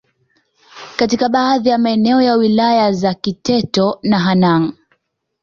[0.97, 4.73] katika baadhi ya maeneo ya Wilaya za Kiteto na Hanang